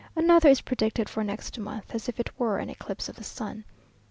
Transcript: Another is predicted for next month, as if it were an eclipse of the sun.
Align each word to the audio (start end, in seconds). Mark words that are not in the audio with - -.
Another 0.15 0.49
is 0.49 0.61
predicted 0.61 1.09
for 1.09 1.23
next 1.23 1.59
month, 1.59 1.93
as 1.93 2.09
if 2.09 2.19
it 2.19 2.39
were 2.39 2.57
an 2.57 2.71
eclipse 2.71 3.07
of 3.07 3.17
the 3.17 3.23
sun. 3.23 3.63